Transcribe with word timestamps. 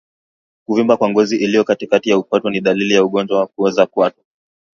Kuvimba 0.65 0.97
kwa 0.97 1.09
ngozi 1.09 1.35
iliyo 1.37 1.63
katikati 1.63 2.09
ya 2.09 2.19
kwato 2.21 2.49
ni 2.49 2.61
dalili 2.61 2.93
ya 2.93 3.03
ugonjwa 3.05 3.39
wa 3.39 3.47
kuoza 3.47 3.85
kwato 3.85 4.23